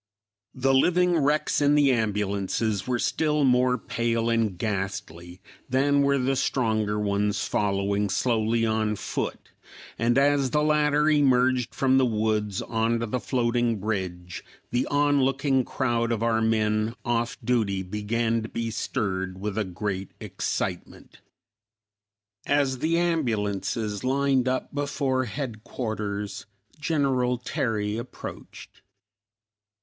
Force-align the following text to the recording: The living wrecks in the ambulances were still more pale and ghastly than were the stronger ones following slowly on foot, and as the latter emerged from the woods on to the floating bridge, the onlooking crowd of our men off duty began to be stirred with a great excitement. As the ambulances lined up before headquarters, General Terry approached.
The 0.55 0.73
living 0.73 1.15
wrecks 1.15 1.61
in 1.61 1.75
the 1.75 1.91
ambulances 1.91 2.87
were 2.87 2.97
still 2.97 3.43
more 3.43 3.77
pale 3.77 4.31
and 4.31 4.57
ghastly 4.57 5.41
than 5.69 6.01
were 6.01 6.17
the 6.17 6.35
stronger 6.35 6.99
ones 6.99 7.45
following 7.45 8.09
slowly 8.09 8.65
on 8.65 8.95
foot, 8.95 9.51
and 9.99 10.17
as 10.17 10.49
the 10.49 10.63
latter 10.63 11.07
emerged 11.07 11.75
from 11.75 11.99
the 11.99 12.05
woods 12.07 12.63
on 12.63 12.99
to 13.01 13.05
the 13.05 13.19
floating 13.19 13.79
bridge, 13.79 14.43
the 14.71 14.87
onlooking 14.87 15.63
crowd 15.63 16.11
of 16.11 16.23
our 16.23 16.41
men 16.41 16.95
off 17.05 17.37
duty 17.43 17.83
began 17.83 18.41
to 18.41 18.49
be 18.49 18.71
stirred 18.71 19.39
with 19.39 19.55
a 19.55 19.63
great 19.65 20.15
excitement. 20.19 21.19
As 22.47 22.79
the 22.79 22.97
ambulances 22.97 24.03
lined 24.03 24.47
up 24.47 24.73
before 24.73 25.25
headquarters, 25.25 26.47
General 26.79 27.37
Terry 27.37 27.97
approached. 27.97 28.81